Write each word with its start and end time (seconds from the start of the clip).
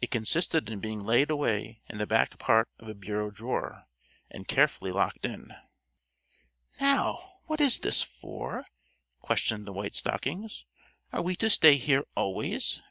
It 0.00 0.10
consisted 0.10 0.68
in 0.68 0.80
being 0.80 0.98
laid 0.98 1.30
away 1.30 1.82
in 1.88 1.98
the 1.98 2.04
back 2.08 2.36
part 2.40 2.66
of 2.80 2.88
a 2.88 2.94
bureau 2.96 3.30
drawer, 3.30 3.86
and 4.28 4.48
carefully 4.48 4.90
locked 4.90 5.24
in. 5.24 5.54
"Now, 6.80 7.38
what 7.46 7.60
is 7.60 7.78
this 7.78 8.02
for?" 8.02 8.66
questioned 9.20 9.68
the 9.68 9.72
White 9.72 9.94
Stockings. 9.94 10.64
"Are 11.12 11.22
we 11.22 11.36
to 11.36 11.48
stay 11.48 11.76
here 11.76 12.02
always?" 12.16 12.82